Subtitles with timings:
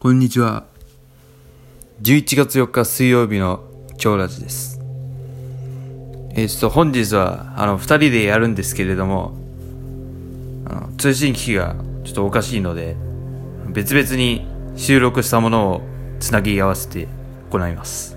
[0.00, 0.64] こんにちは。
[2.02, 3.64] 11月4日水曜日の
[3.96, 4.78] 超ラジです。
[6.36, 9.32] えー、っと本日は、あの、二人でやるんですけれども、
[10.66, 11.74] あの、通信機器が
[12.04, 12.94] ちょっとおかしいので、
[13.70, 15.80] 別々に収録したものを
[16.20, 17.08] つなぎ合わせて
[17.50, 18.16] 行います。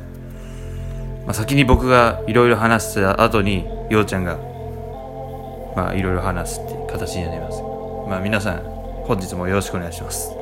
[1.26, 4.38] まあ、先に僕がいろいろ話した後に、ようちゃんが、
[5.76, 7.60] まあ、いろいろ話すって形になります。
[8.08, 8.60] まあ、皆さん、
[9.08, 10.41] 本日もよろしくお願いします。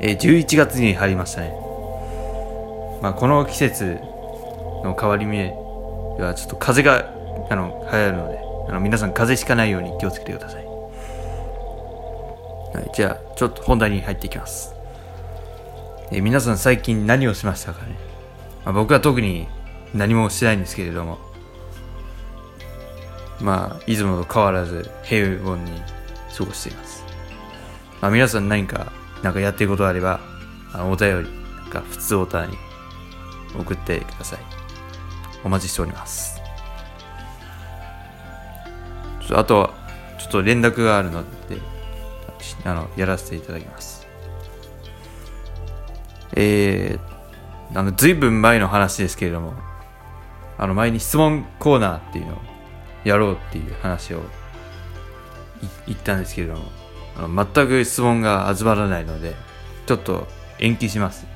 [0.00, 1.52] えー11月に入りましたね。
[3.02, 4.00] まあ、この季節
[4.84, 5.52] の変わり目
[6.18, 7.12] はちょっと風が
[7.50, 8.38] あの流行るので
[8.68, 10.64] あの皆さん風邪ひかないように気をつけてください。
[12.74, 14.74] はい、じゃあちょっと本題に入っていきます。
[16.10, 17.96] えー皆さん最近何をしましたかね、
[18.64, 19.48] まあ、僕は特に
[19.94, 21.18] 何もしてないんですけれども
[23.40, 25.82] まあいつもと変わらず平凡に
[26.36, 27.04] 過ごしています。
[28.00, 30.20] まあ、皆さん何かなんかやってることがあれば、
[30.72, 31.28] あのお便り、
[31.62, 32.56] なんか普通オタに
[33.58, 34.38] 送ってください。
[35.44, 36.40] お待ちしております。
[39.20, 39.74] ちょっとあとは、
[40.18, 41.58] ちょっと連絡があるので、
[42.64, 44.06] あの、やらせていただきます。
[46.34, 49.54] えー、あの、ずいぶん前の話ですけれども、
[50.56, 52.38] あの、前に質問コーナーっていうのを
[53.04, 54.22] やろうっていう話を
[55.86, 56.62] 言ったんですけれども、
[57.18, 59.34] あの全く質問が集まらないので、
[59.86, 60.26] ちょっと
[60.58, 61.26] 延期します。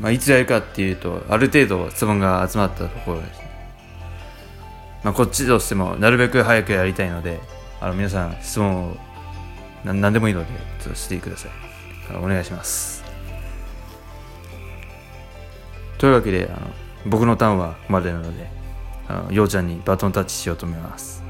[0.00, 3.48] まあ、いつやるかっていうと、ある程度質問が集まったところですね。
[5.02, 7.40] まあ、こっちとしてもなるべく早くやりたいので、
[7.80, 8.96] あの皆さん質問を
[9.84, 10.46] な何でもいいので、
[10.80, 11.50] ちょっとしてください。
[12.16, 13.04] お願いします。
[15.98, 16.70] というわけで、あの
[17.06, 18.50] 僕のターンはここまでなので、
[19.08, 21.22] あのようちゃんにバトンタッチしようと思います。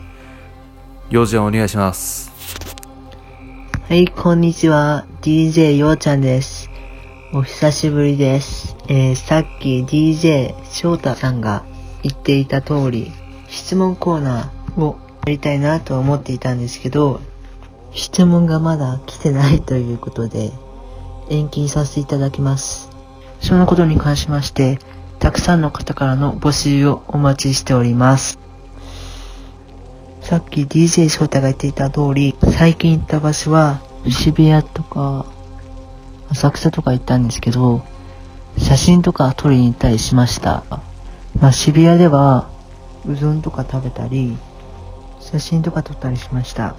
[1.10, 2.38] ようちゃんお願いします。
[3.89, 5.06] はい、こんにちは。
[5.22, 6.69] DJ ようちゃんです。
[7.33, 8.77] お久しぶりです。
[8.86, 11.64] えー、さっき DJ 翔太さんが
[12.03, 13.10] 言っていた通り、
[13.48, 17.22] 質問コーナーをやりたいなと思っていたんですけど、
[17.94, 20.53] 質問がまだ来てないということで、
[21.31, 22.91] 延期させていただきます。
[23.41, 24.78] そのことに関しまして、
[25.19, 28.47] たくさんの方からの募集をお待ちしております。
[30.28, 33.81] さっき DJ 翔太が言っていた通り、最近行った場所は
[34.11, 35.25] 渋谷とか
[36.28, 37.83] 浅草とか行ったんですけど、
[38.59, 40.65] 写真とか撮りに行ったりしました。
[41.41, 42.50] まあ渋谷では
[43.06, 44.37] うどんとか食べたり、
[45.19, 46.77] 写真とか撮ったりしました。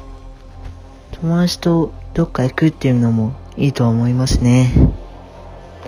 [1.13, 4.71] 友達とどっか行くっていうのもいいとは思いますね。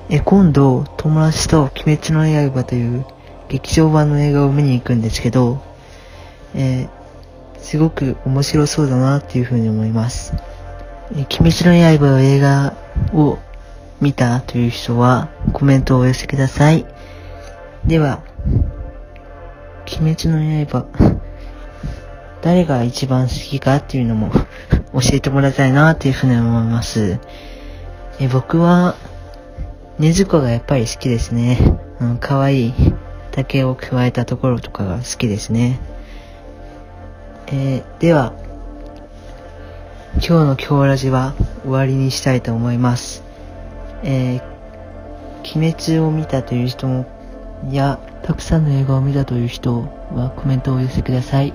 [0.10, 3.06] え、今度友達と鬼滅の刃という
[3.50, 5.62] 劇場版の映画を見に行くんですけど、
[6.56, 7.00] えー
[7.72, 10.34] すごく面白そうだなっていうふうに思います。
[11.14, 12.74] え鬼滅の刃の映画
[13.14, 13.40] を
[14.02, 16.86] 見たという人はコメントをお寄せください。
[17.88, 18.24] では、
[19.88, 20.86] 鬼滅の刃、
[22.44, 24.34] 誰が一番好きかっていうのも
[24.92, 27.20] 教えてもらいたいなっていうふうに思います。
[28.20, 28.96] え僕は、
[29.98, 31.58] ねずこがやっぱり好きですね。
[32.02, 32.74] うん、かわいい
[33.31, 35.80] 竹を加えたところとかが好きですね。
[37.53, 38.34] えーでは、
[40.13, 43.23] 今日の今日ラジは終わりにしたいと思います。
[44.03, 44.51] えー
[45.44, 47.06] 鬼滅を見たという人も、
[47.72, 49.81] や、たくさんの映画を見たという人
[50.13, 51.53] はコメントをお寄せください。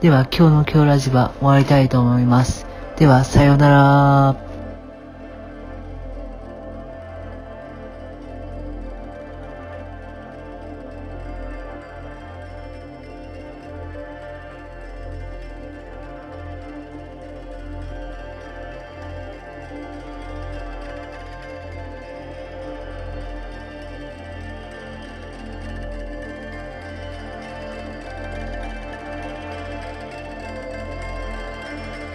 [0.00, 2.66] では、今日の今日ラジは終わりたいと思います。
[2.96, 4.51] では、さようなら。